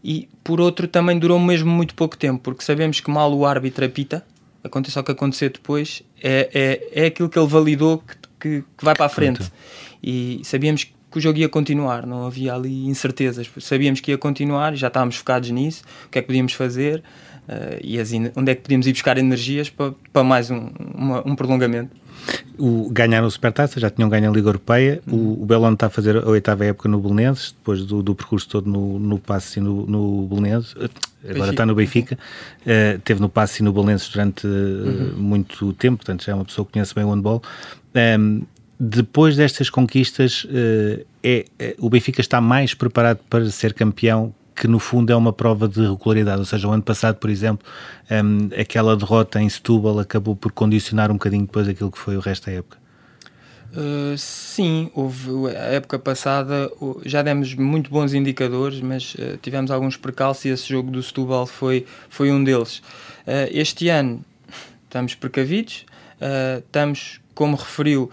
[0.02, 3.84] e por outro também durou mesmo muito pouco tempo, porque sabemos que mal o árbitro
[3.84, 4.24] apita,
[4.62, 8.84] acontece o que acontecer depois, é, é, é aquilo que ele validou que, que, que
[8.84, 9.50] vai para a frente.
[10.02, 13.50] E sabíamos que o jogo ia continuar, não havia ali incertezas.
[13.58, 17.02] Sabíamos que ia continuar e já estávamos focados nisso, o que é que podíamos fazer
[17.48, 21.26] uh, e as, onde é que podíamos ir buscar energias para, para mais um, uma,
[21.26, 21.96] um prolongamento.
[22.58, 25.02] O, ganharam o Supertaça, já tinham ganho a Liga Europeia.
[25.06, 25.18] Uhum.
[25.18, 28.48] O, o Belon está a fazer a oitava época no Belenenses, depois do, do percurso
[28.48, 30.74] todo no, no Passe e no, no Belenenses.
[30.76, 31.50] Eh, agora Benfica.
[31.50, 32.18] está no Benfica.
[32.62, 35.14] Uh, teve no Passe e no Belenenses durante uh, uhum.
[35.16, 37.42] muito tempo, portanto já é uma pessoa que conhece bem o handball.
[37.94, 38.42] Um, ehm,
[38.78, 44.68] depois destas conquistas, uh, é, é, o Benfica está mais preparado para ser campeão que
[44.68, 47.66] no fundo é uma prova de regularidade, ou seja, o ano passado, por exemplo,
[48.10, 52.20] um, aquela derrota em Setúbal acabou por condicionar um bocadinho depois aquilo que foi o
[52.20, 52.84] resto da época.
[53.76, 56.70] Uh, sim, houve a época passada
[57.04, 61.44] já demos muito bons indicadores, mas uh, tivemos alguns percalços e esse jogo do Setúbal
[61.44, 62.78] foi, foi um deles.
[63.26, 64.24] Uh, este ano
[64.84, 65.84] estamos precavidos,
[66.64, 68.08] estamos, como referiu,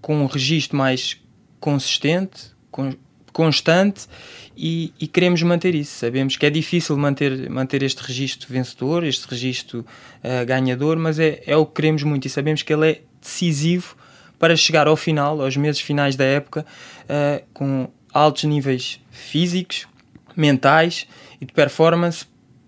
[0.00, 1.20] com um registro mais
[1.60, 2.52] consistente,
[3.32, 4.06] constante
[4.56, 5.98] e, e, queremos manter isso.
[5.98, 11.42] Sabemos que é difícil manter, manter este registro vencedor, este registro uh, ganhador, mas é,
[11.46, 13.96] é o que queremos muito e sabemos que ele é decisivo
[14.38, 16.66] para chegar ao final, aos meses finais da época,
[17.04, 19.86] uh, com altos níveis físicos,
[20.36, 21.06] mentais
[21.40, 22.26] e de performance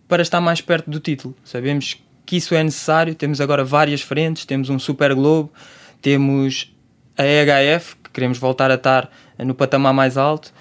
[0.09, 1.35] para estar mais perto do título.
[1.45, 5.53] Sabemos que isso é necessário, temos agora várias frentes, temos um Super Globo,
[6.01, 6.75] temos
[7.17, 10.53] a EHF, que queremos voltar a estar no patamar mais alto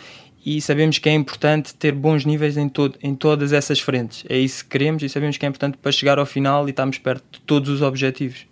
[0.45, 4.25] e sabemos que é importante ter bons níveis em, todo, em todas essas frentes.
[4.27, 6.97] É isso que queremos e sabemos que é importante para chegar ao final e estarmos
[6.97, 8.45] perto de todos os objetivos.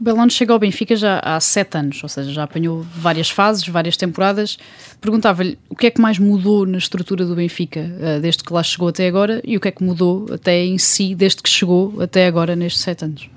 [0.00, 3.66] O Belón chegou ao Benfica já há sete anos, ou seja, já apanhou várias fases,
[3.68, 4.58] várias temporadas.
[5.00, 8.62] Perguntava-lhe o que é que mais mudou na estrutura do Benfica eh, desde que lá
[8.62, 12.00] chegou até agora e o que é que mudou até em si desde que chegou
[12.02, 13.30] até agora nestes sete anos.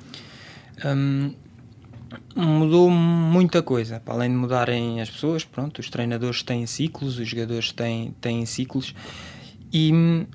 [0.84, 1.32] Um,
[2.36, 4.00] mudou muita coisa.
[4.00, 8.46] Para além de mudarem as pessoas, pronto, os treinadores têm ciclos, os jogadores têm, têm
[8.46, 8.94] ciclos.
[9.72, 10.26] E hum,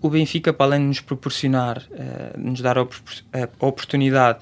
[0.00, 4.38] o Benfica, para além de nos proporcionar, uh, nos dar a, a oportunidade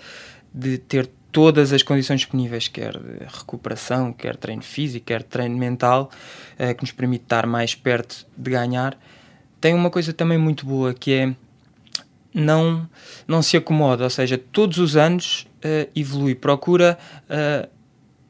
[0.52, 2.94] de ter todas as condições disponíveis, quer
[3.28, 6.10] recuperação, quer treino físico, quer treino mental,
[6.54, 8.98] uh, que nos permite estar mais perto de ganhar,
[9.60, 11.34] tem uma coisa também muito boa que é
[12.38, 12.88] não,
[13.26, 16.96] não se acomoda, ou seja, todos os anos uh, evolui, procura
[17.28, 17.68] uh,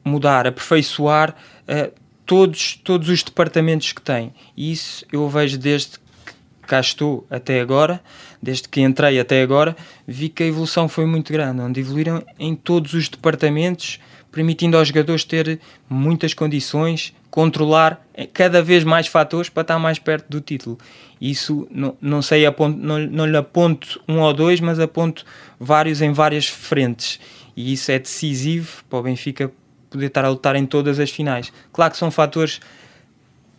[0.03, 1.35] mudar, aperfeiçoar
[1.67, 1.93] uh,
[2.25, 4.33] todos, todos os departamentos que tem.
[4.57, 8.01] E isso eu vejo desde que cá estou até agora,
[8.41, 9.75] desde que entrei até agora,
[10.07, 13.99] vi que a evolução foi muito grande, onde evoluíram em todos os departamentos,
[14.31, 20.29] permitindo aos jogadores ter muitas condições, controlar cada vez mais fatores para estar mais perto
[20.29, 20.77] do título.
[21.21, 25.25] Isso não, não sei, aponto, não, não lhe aponto um ou dois, mas aponto
[25.59, 27.19] vários em várias frentes.
[27.55, 29.51] e isso é decisivo para o Benfica
[29.89, 31.51] poder estar a lutar em todas as finais.
[31.73, 32.61] Claro que são fatores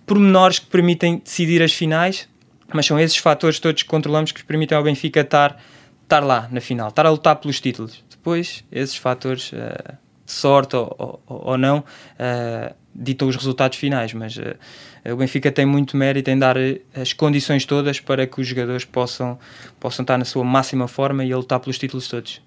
[0.06, 2.28] pormenores que permitem decidir as finais,
[2.72, 5.60] mas são esses fatores todos que controlamos que permitem ao Benfica estar,
[6.02, 8.02] estar lá na final, estar a lutar pelos títulos.
[8.08, 9.96] Depois, esses fatores, uh,
[10.30, 15.66] sorte ou, ou, ou não, uh, ditam os resultados finais, mas uh, o Benfica tem
[15.66, 16.56] muito mérito em dar
[16.94, 19.38] as condições todas para que os jogadores possam,
[19.78, 22.40] possam estar na sua máxima forma e a lutar pelos títulos todos.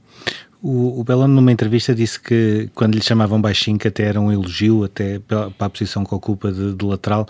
[0.62, 4.86] O, o numa entrevista, disse que quando lhe chamavam baixinho, que até era um elogio,
[4.86, 7.28] até para a posição que ocupa de, de lateral,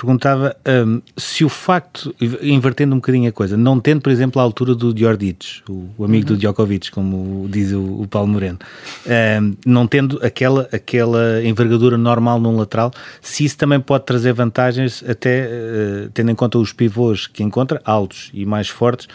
[0.00, 4.42] perguntava um, se o facto, invertendo um bocadinho a coisa, não tendo, por exemplo, a
[4.42, 6.36] altura do Djordjic, o, o amigo uhum.
[6.36, 8.58] do Djokovic, como diz o, o Paulo Moreno,
[9.06, 15.04] um, não tendo aquela, aquela envergadura normal num lateral, se isso também pode trazer vantagens,
[15.06, 19.06] até uh, tendo em conta os pivôs que encontra, altos e mais fortes,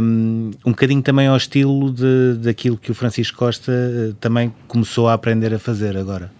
[0.00, 5.08] um, um bocadinho também ao estilo de, daquilo que o Francisco Costa uh, também começou
[5.08, 6.39] a aprender a fazer agora.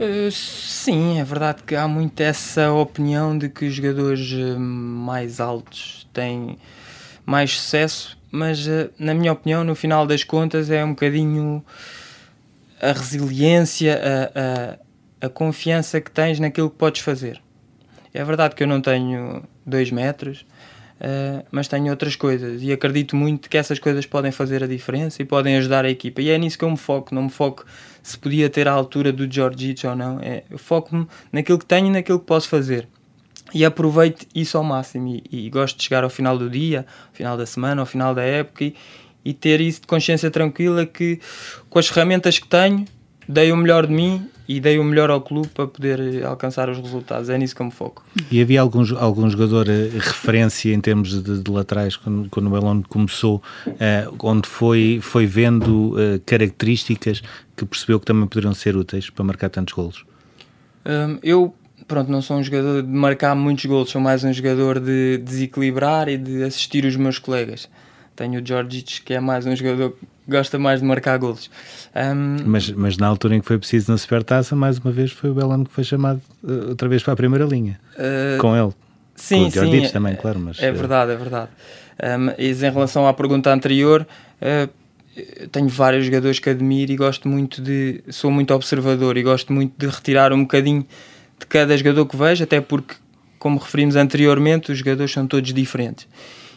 [0.00, 5.40] Uh, sim, é verdade que há muito essa opinião de que os jogadores uh, mais
[5.40, 6.56] altos têm
[7.26, 11.62] mais sucesso, mas uh, na minha opinião, no final das contas, é um bocadinho
[12.80, 17.38] a resiliência, a, a, a confiança que tens naquilo que podes fazer.
[18.14, 20.46] É verdade que eu não tenho dois metros,
[21.00, 25.22] Uh, mas tenho outras coisas e acredito muito que essas coisas podem fazer a diferença
[25.22, 26.20] e podem ajudar a equipa.
[26.20, 27.64] E é nisso que eu me foco, não me foco
[28.02, 30.20] se podia ter a altura do Georgic ou não.
[30.20, 32.86] É, eu foco-me naquilo que tenho e naquilo que posso fazer.
[33.54, 35.08] E aproveito isso ao máximo.
[35.08, 38.14] E, e, gosto de chegar ao final do dia, ao final da semana, ao final
[38.14, 38.76] da época e,
[39.24, 41.18] e ter isso de consciência tranquila que
[41.70, 42.84] com as ferramentas que tenho
[43.30, 46.68] dei o melhor de mim e dei o melhor ao clube para poder eh, alcançar
[46.68, 47.30] os resultados.
[47.30, 48.04] É nisso que eu me foco.
[48.30, 52.50] E havia algum, algum jogador uh, referência em termos de, de laterais quando, quando o
[52.50, 55.94] Belon começou, uh, onde foi, foi vendo
[56.26, 57.22] características
[57.56, 60.04] que percebeu que também poderiam ser úteis para marcar tantos golos?
[60.84, 61.54] Um, eu,
[61.86, 66.08] pronto, não sou um jogador de marcar muitos golos, sou mais um jogador de desequilibrar
[66.08, 67.68] e de assistir os meus colegas.
[68.16, 69.96] Tenho o Georgic, que é mais um jogador
[70.28, 71.50] gosta mais de marcar golos.
[71.94, 75.30] Um, mas, mas na altura em que foi preciso na Supertaça, mais uma vez foi
[75.30, 77.80] o Belano que foi chamado uh, outra vez para a primeira linha.
[77.94, 78.72] Uh, com ele.
[79.14, 79.84] Sim, com o sim.
[79.84, 80.38] É, também, claro.
[80.38, 81.50] Mas, é verdade, é verdade.
[82.02, 84.06] Um, e em relação à pergunta anterior,
[84.40, 84.70] uh,
[85.50, 88.02] tenho vários jogadores que admiro e gosto muito de.
[88.08, 90.86] Sou muito observador e gosto muito de retirar um bocadinho
[91.38, 92.94] de cada jogador que vejo, até porque,
[93.38, 96.06] como referimos anteriormente, os jogadores são todos diferentes.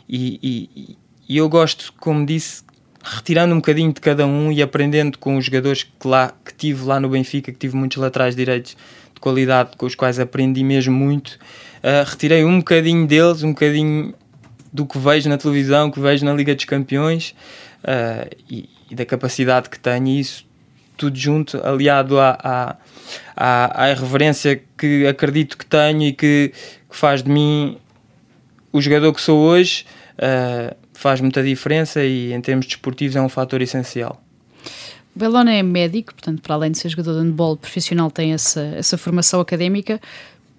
[0.08, 0.98] E, e,
[1.28, 2.64] e eu gosto, como disse,
[3.04, 6.86] retirando um bocadinho de cada um e aprendendo com os jogadores que, lá, que tive
[6.86, 8.78] lá no Benfica, que tive muitos laterais direitos
[9.14, 11.38] de qualidade com os quais aprendi mesmo muito.
[11.84, 14.14] Uh, retirei um bocadinho deles, um bocadinho
[14.72, 17.36] do que vejo na televisão, que vejo na Liga dos Campeões
[17.84, 20.46] uh, e, e, da capacidade que tenho, e isso
[20.96, 22.78] tudo junto, aliado à, à,
[23.36, 26.54] à, à irreverência que acredito que tenho e que,
[26.90, 27.78] que, faz de mim
[28.72, 29.86] o jogador que sou hoje.
[30.18, 34.24] Uh, faz muita diferença e em termos desportivos é um fator essencial.
[35.14, 38.98] Belona é médico, portanto, para além de ser jogador de handball profissional, tem essa, essa
[38.98, 40.00] formação académica.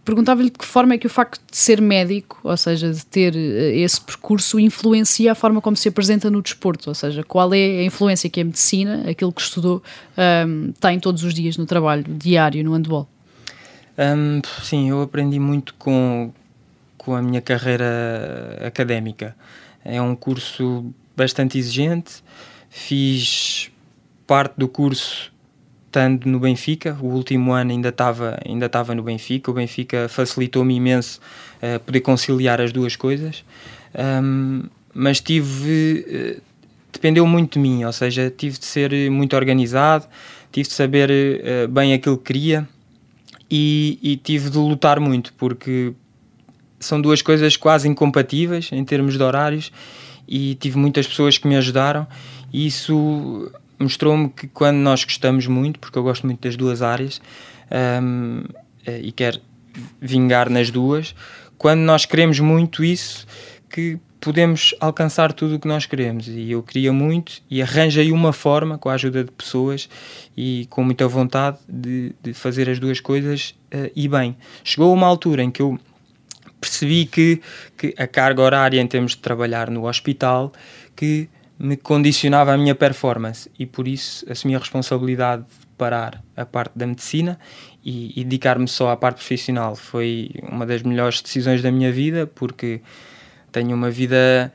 [0.04, 3.34] Perguntava-lhe de que forma é que o facto de ser médico, ou seja, de ter
[3.34, 7.80] eh, esse percurso, influencia a forma como se apresenta no desporto, ou seja, qual é
[7.80, 9.82] a influência que a medicina, aquilo que estudou,
[10.46, 13.08] um, tem todos os dias no trabalho diário no handball.
[13.98, 16.30] Um, sim, eu aprendi muito com,
[16.98, 19.34] com a minha carreira académica.
[19.84, 22.22] É um curso bastante exigente.
[22.70, 23.70] Fiz
[24.26, 25.32] parte do curso
[25.86, 26.96] estando no Benfica.
[27.00, 29.50] O último ano ainda estava ainda estava no Benfica.
[29.50, 31.20] O Benfica facilitou-me imenso
[31.62, 33.44] uh, poder conciliar as duas coisas.
[33.94, 36.42] Um, mas tive uh,
[36.92, 40.06] dependeu muito de mim, ou seja, tive de ser muito organizado,
[40.50, 42.68] tive de saber uh, bem aquilo que queria
[43.50, 45.92] e, e tive de lutar muito porque
[46.84, 49.72] são duas coisas quase incompatíveis em termos de horários
[50.26, 52.06] e tive muitas pessoas que me ajudaram
[52.52, 57.20] e isso mostrou-me que quando nós gostamos muito, porque eu gosto muito das duas áreas
[58.02, 58.44] um,
[58.86, 59.40] eh, e quero
[60.00, 61.14] vingar nas duas,
[61.58, 63.26] quando nós queremos muito isso,
[63.68, 66.28] que podemos alcançar tudo o que nós queremos.
[66.28, 69.88] E eu queria muito e arranjei uma forma, com a ajuda de pessoas
[70.36, 74.36] e com muita vontade, de, de fazer as duas coisas uh, e bem.
[74.62, 75.78] Chegou uma altura em que eu
[76.64, 77.40] percebi que,
[77.76, 80.52] que a carga horária em termos de trabalhar no hospital
[80.96, 86.44] que me condicionava a minha performance e por isso assumi a responsabilidade de parar a
[86.44, 87.38] parte da medicina
[87.84, 89.76] e, e dedicar-me só à parte profissional.
[89.76, 92.80] Foi uma das melhores decisões da minha vida porque
[93.52, 94.52] tenho uma vida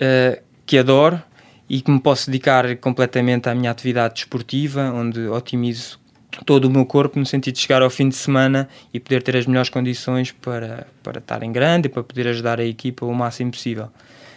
[0.00, 1.22] uh, que adoro
[1.68, 5.98] e que me posso dedicar completamente à minha atividade desportiva, onde otimizo
[6.44, 9.36] todo o meu corpo no sentido de chegar ao fim de semana e poder ter
[9.36, 13.14] as melhores condições para, para estar em grande e para poder ajudar a equipa o
[13.14, 13.88] máximo possível.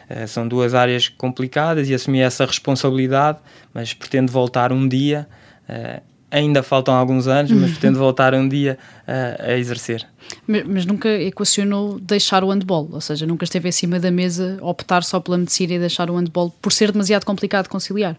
[0.10, 3.40] Uh, são duas áreas complicadas e assumi essa responsabilidade,
[3.74, 5.28] mas pretendo voltar um dia.
[5.68, 10.08] Uh, ainda faltam alguns anos, mas pretendo voltar um dia uh, a exercer.
[10.48, 15.04] Mas, mas, nunca equacionou deixar o handball, ou seja, nunca esteve acima da mesa optar
[15.04, 18.16] só pela medicina e deixar o handball por ser demasiado complicado de conciliar?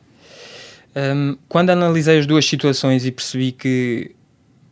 [0.96, 4.14] Um, quando analisei as duas situações e percebi que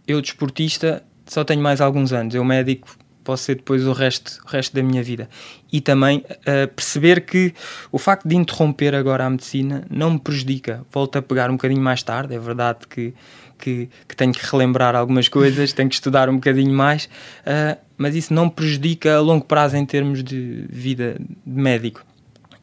[0.06, 2.88] eu, desportista, só tenho mais alguns anos, eu médico
[3.28, 5.28] posso ser depois o resto, o resto da minha vida.
[5.70, 7.52] E também uh, perceber que
[7.92, 10.82] o facto de interromper agora a medicina não me prejudica.
[10.90, 13.12] Volto a pegar um bocadinho mais tarde, é verdade que,
[13.58, 18.14] que, que tenho que relembrar algumas coisas, tenho que estudar um bocadinho mais, uh, mas
[18.14, 22.02] isso não me prejudica a longo prazo em termos de vida de médico.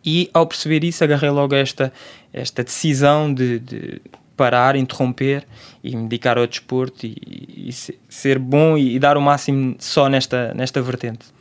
[0.03, 1.93] E ao perceber isso, agarrei logo esta,
[2.35, 4.01] esta decisão de, de
[4.35, 5.45] parar, interromper
[5.81, 7.71] e me dedicar ao desporto e, e
[8.09, 11.33] ser bom e, dar o máximo só nesta, nesta vertente.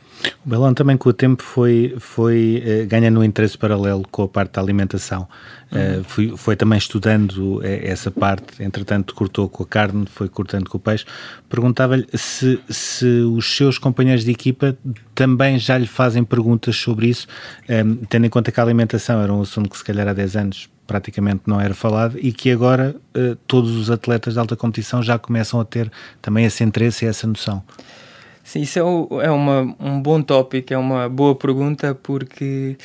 [0.45, 4.27] O Belão também com o tempo foi, foi uh, ganhando um interesse paralelo com a
[4.27, 5.27] parte da alimentação.
[5.69, 10.69] Uh, foi, foi também estudando eh, essa parte, entretanto cortou com a carne, foi cortando
[10.69, 11.05] com o peixe.
[11.49, 14.77] Perguntava-lhe se, se os seus companheiros de equipa
[15.13, 17.27] também já lhe fazem perguntas sobre isso,
[17.69, 20.35] um, tendo em conta que a alimentação era um assunto que se calhar há 10
[20.37, 25.01] anos praticamente não era falado e que agora uh, todos os atletas de alta competição
[25.01, 27.63] já começam a ter também esse interesse e essa noção.
[28.43, 32.77] Sim, isso é, o, é uma, um bom tópico, é uma boa pergunta porque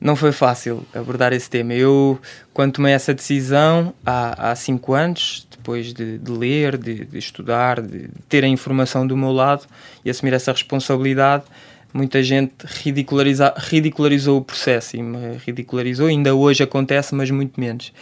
[0.00, 1.74] não foi fácil abordar esse tema.
[1.74, 2.18] Eu,
[2.54, 7.82] quando tomei essa decisão há, há cinco anos, depois de, de ler, de, de, estudar,
[7.82, 9.66] de ter a informação do meu lado
[10.04, 11.44] e assumir essa responsabilidade,
[11.92, 15.00] muita gente ridicularizou o processo e
[15.46, 16.06] ridicularizou.
[16.06, 17.92] Ainda hoje acontece, mas muito menos.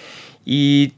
[0.47, 0.93] E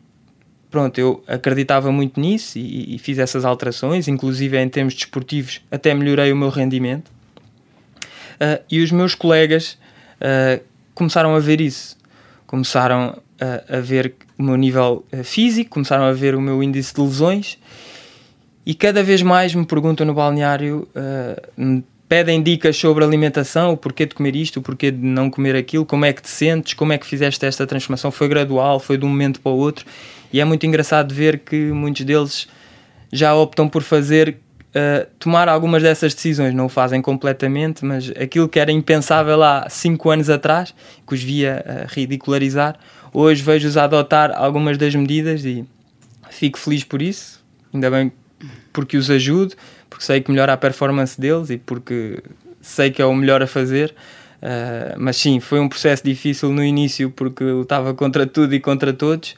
[0.70, 5.94] pronto, eu acreditava muito nisso e, e, fiz essas alterações, inclusive em termos desportivos, até
[5.94, 7.10] melhorei o meu rendimento.
[8.34, 9.78] Uh, e os meus colegas
[10.20, 10.62] uh,
[10.94, 11.96] começaram a ver isso,
[12.46, 16.94] começaram a, a ver o meu nível uh, físico, começaram a ver o meu índice
[16.94, 17.58] de lesões
[18.64, 20.86] e cada vez mais me perguntam no balneário,
[21.56, 25.54] me pedem dicas sobre alimentação, o porquê de comer isto, o porquê de não comer
[25.54, 28.96] aquilo, como é que te sentes, como é que fizeste esta transformação, foi gradual, foi
[28.96, 29.84] de um momento para o outro
[30.32, 32.48] e é muito engraçado ver que muitos deles
[33.12, 34.38] já optam por fazer,
[34.70, 36.54] uh, tomar algumas dessas decisões.
[36.54, 40.74] Não o fazem completamente, mas aquilo que era impensável há 5 anos atrás,
[41.06, 42.78] que os via uh, ridicularizar,
[43.12, 45.64] hoje vejo-os adotar algumas das medidas e
[46.30, 47.42] fico feliz por isso.
[47.72, 48.12] Ainda bem
[48.72, 49.54] porque os ajudo,
[49.88, 52.22] porque sei que melhora a performance deles e porque
[52.60, 53.94] sei que é o melhor a fazer.
[54.40, 58.92] Uh, mas sim, foi um processo difícil no início porque lutava contra tudo e contra
[58.92, 59.34] todos.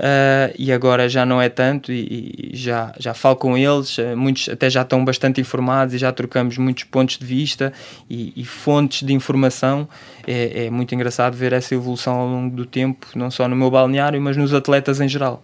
[0.00, 4.16] Uh, e agora já não é tanto e, e, já, já falo com eles, uh,
[4.16, 7.70] muitos até já estão bastante informados e já trocamos muitos pontos de vista
[8.08, 9.86] e, e fontes de informação.
[10.26, 13.70] É, é, muito engraçado ver essa evolução ao longo do tempo, não só no meu
[13.70, 15.42] balneário, mas nos atletas em geral.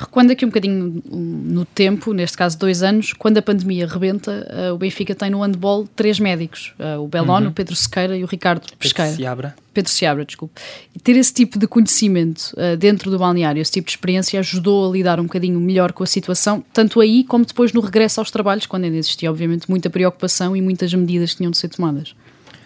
[0.00, 4.74] Recuando aqui um bocadinho no tempo, neste caso dois anos, quando a pandemia rebenta, uh,
[4.74, 7.48] o Benfica tem no handball três médicos: uh, o Belon, uhum.
[7.48, 9.10] o Pedro Sequeira e o Ricardo Pesqueira.
[9.10, 9.54] Pedro Seabra.
[9.74, 10.58] Pedro Seabra, desculpe.
[10.96, 14.88] E ter esse tipo de conhecimento uh, dentro do balneário, esse tipo de experiência, ajudou
[14.88, 18.30] a lidar um bocadinho melhor com a situação, tanto aí como depois no regresso aos
[18.30, 22.14] trabalhos, quando ainda existia, obviamente, muita preocupação e muitas medidas que tinham de ser tomadas.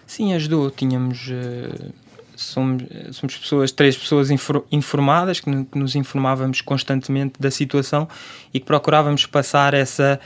[0.06, 0.70] Sim, ajudou.
[0.70, 1.32] Tínhamos
[2.36, 4.28] somos, somos pessoas, três pessoas
[4.70, 8.08] informadas, que, nos informávamos constantemente da situação
[8.52, 10.20] e que procurávamos passar essa,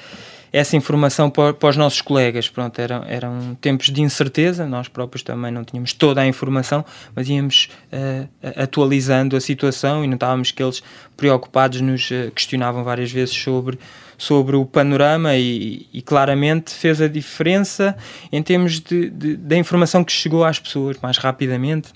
[0.53, 2.49] essa informação para, para os nossos colegas.
[2.49, 7.29] Pronto, eram, eram tempos de incerteza, nós próprios também não tínhamos toda a informação, mas
[7.29, 10.83] íamos uh, atualizando a situação e notávamos que eles,
[11.17, 13.79] preocupados, nos uh, questionavam várias vezes sobre
[14.19, 17.97] sobre o panorama e, e, claramente fez a diferença
[18.33, 21.93] em termos de, de, da informação que chegou às pessoas mais rapidamente,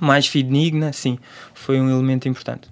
[0.00, 1.18] mais fidedigna, sim,
[1.52, 2.68] foi um elemento importante.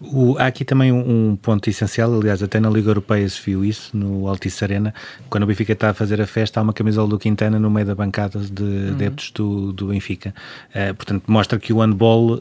[0.00, 3.64] O, há aqui também um, um, ponto essencial, aliás, até na Liga Europeia se viu
[3.64, 4.94] isso, no Altice Arena,
[5.28, 7.86] quando o Benfica está a fazer a festa, há uma camisola do Quintana no meio
[7.86, 8.88] da bancada de uhum.
[8.92, 10.34] adeptos do, do Benfica.
[10.70, 12.40] Uh, portanto, mostra que o handball uh,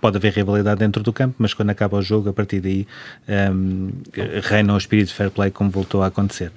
[0.00, 2.86] pode haver rivalidade dentro do campo, mas quando acaba o jogo, a partir daí
[3.52, 3.90] um,
[4.42, 6.52] reina o espírito de fair play, como voltou a acontecer.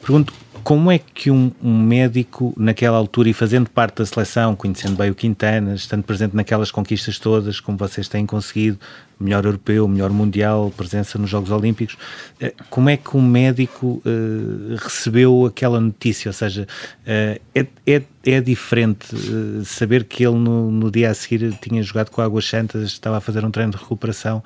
[0.00, 0.32] Pergunto
[0.62, 5.10] como é que um, um, médico, naquela altura e fazendo parte da seleção, conhecendo bem
[5.10, 8.78] o Quintana, estando presente naquelas conquistas todas, como vocês têm conseguido,
[9.18, 11.96] melhor europeu, melhor mundial, presença nos Jogos Olímpicos,
[12.40, 16.28] eh, como é que um médico uh, recebeu aquela notícia?
[16.28, 21.14] Ou seja, uh, é, é, é, diferente uh, saber que ele no, no, dia a
[21.14, 24.42] seguir tinha jogado com Águas Santas, estava a fazer um treino de recuperação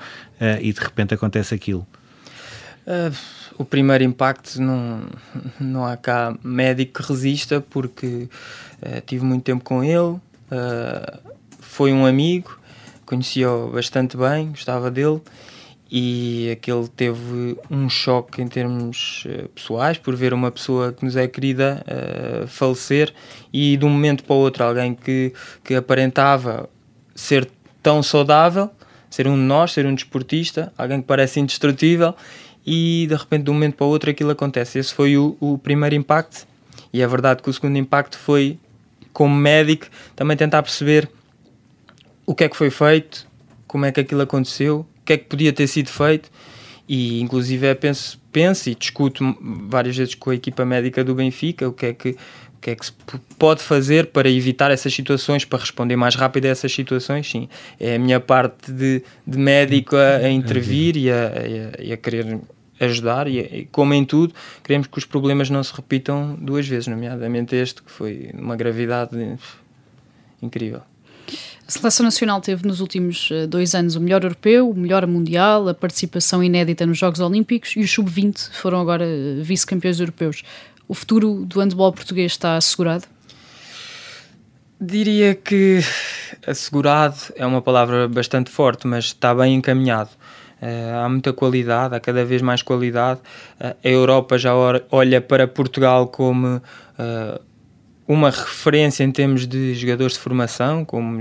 [0.61, 1.87] e de repente acontece aquilo?
[3.59, 5.03] O primeiro impacto não,
[5.59, 8.29] não há cá médico que resista porque
[9.07, 10.21] tive muito tempo com ele,
[11.61, 12.59] foi um amigo
[13.07, 15.23] conhecia-o bastante bem, gostava dele
[15.91, 21.15] e aquele teve um choque em termos uh, pessoais por ver uma pessoa que nos
[21.15, 23.15] é querida uh, falecer
[23.53, 25.33] e de um momento para o outro alguém que,
[25.63, 26.69] que aparentava
[27.15, 27.49] ser
[27.81, 28.69] tão saudável,
[29.09, 32.17] ser um de nós, ser um desportista, alguém que parece indestrutível
[32.67, 34.79] e de repente de um momento para o outro aquilo acontece.
[34.79, 36.47] Esse foi o, o primeiro impacto
[36.93, 38.59] e é verdade que o segundo impacto foi
[39.13, 41.09] como médico também tentar perceber
[42.27, 43.27] o que é que foi feito,
[43.67, 46.31] como é que aquilo aconteceu, o que é que podia ter sido feito
[46.89, 49.37] e inclusive é, penso, penso e discuto
[49.69, 52.17] várias vezes com a equipa médica do Benfica o que é que
[52.57, 52.93] o que é que se
[53.39, 57.49] pode fazer para evitar essas situações, para responder mais rápido a essas situações, sim.
[57.79, 61.97] É a minha parte de, de médico a, a intervir e a, a, e a,
[61.97, 62.41] querer
[62.81, 66.87] ajudar e, e, como em tudo, queremos que os problemas não se repitam duas vezes,
[66.87, 69.17] nomeadamente este, que foi uma gravidade
[70.43, 70.83] incrível.
[71.67, 75.69] A Seleção Nacional teve nos últimos eh, dois anos o melhor europeu, o melhor mundial,
[75.69, 80.45] a participação inédita nos Jogos Olímpicos e os sub-20 foram agora eh, vice-campeões europeus.
[80.87, 83.07] O futuro do handball português está assegurado?
[84.81, 85.81] Diria que
[86.47, 90.11] assegurado é uma palavra bastante forte, mas está bem encaminhado.
[90.67, 93.21] Uh, há muita qualidade, há cada vez mais qualidade.
[93.61, 94.53] Uh, a Europa já
[94.91, 97.41] olha para Portugal como uh,
[98.09, 101.21] uma referência em termos de jogadores de formação como,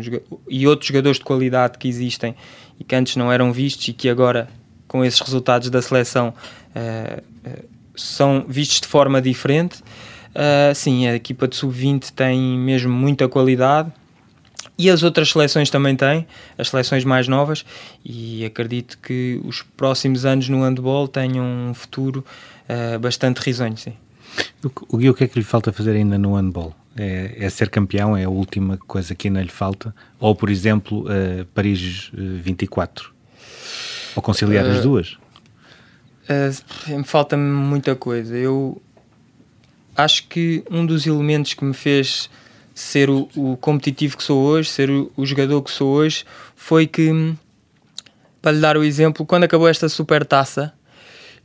[0.49, 2.35] e outros jogadores de qualidade que existem
[2.79, 4.47] e que antes não eram vistos e que agora,
[4.87, 6.33] com esses resultados da seleção,
[6.75, 7.23] uh,
[7.95, 9.79] são vistos de forma diferente.
[10.31, 13.91] Uh, sim, a equipa de sub-20 tem mesmo muita qualidade
[14.78, 17.65] e as outras seleções também têm, as seleções mais novas,
[18.03, 22.26] e acredito que os próximos anos no handball tenham um futuro
[22.99, 23.78] bastante risonho.
[23.78, 23.93] Sim.
[24.63, 26.76] O, o que é que lhe falta fazer ainda no handball?
[26.97, 29.93] É, é, ser campeão, é a última coisa que ainda lhe falta?
[30.19, 33.13] Ou, por exemplo, uh, Paris 24?
[34.15, 35.17] Ou conciliar uh, as duas?
[36.30, 38.36] Uh, me falta muita coisa.
[38.36, 38.82] Eu
[39.95, 42.30] acho que um dos elementos que me fez
[42.76, 46.23] ser o, o competitivo que sou hoje, ser o, o, jogador que sou hoje,
[46.55, 47.34] foi que,
[48.41, 50.71] para lhe dar o exemplo, quando acabou esta super taça,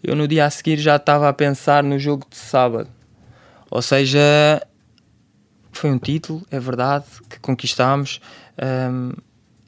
[0.03, 2.91] eu no dia a seguir já estava a pensar no jogo de sábado
[3.71, 4.21] ou seja,
[5.71, 8.21] foi um título, é verdade, que conquistámos.
[8.61, 9.13] Um,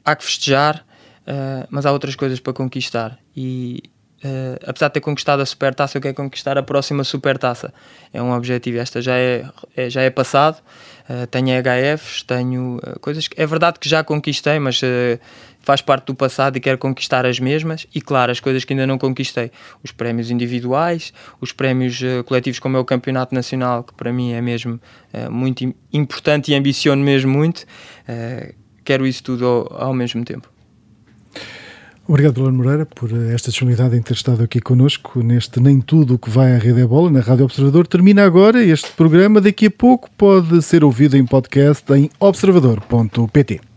[0.03, 0.85] há que festejar,
[1.21, 3.17] uh, mas há outras coisas para conquistar.
[3.35, 3.81] E
[4.23, 7.73] uh, apesar de ter conquistado a Supertaça, eu quero conquistar a próxima Supertaça.
[8.13, 8.77] É um objetivo.
[8.77, 9.45] Esta já é,
[9.75, 10.61] é já é passado.
[11.09, 14.81] Uh, tenho HFs, tenho coisas que é verdade que já conquistei, mas
[15.63, 17.87] faz parte do passado e quero conquistar as mesmas.
[17.95, 19.51] E claro, as coisas que ainda não conquistei:
[19.81, 21.11] os prémios individuais,
[21.41, 24.79] os prémios uh, coletivos, como é o Campeonato Nacional, que para mim é mesmo
[25.13, 27.61] uh, muito importante e ambiciono mesmo muito.
[28.07, 28.53] Uh,
[28.83, 30.52] quero isso tudo ao, ao mesmo tempo.
[32.05, 36.19] Obrigado, Bruno Moreira, por esta disponibilidade em ter estado aqui connosco neste Nem Tudo o
[36.19, 37.87] que vai à Rede é Bola, na Rádio Observador.
[37.87, 39.39] Termina agora este programa.
[39.39, 43.72] Daqui a pouco pode ser ouvido em podcast em observador.pt.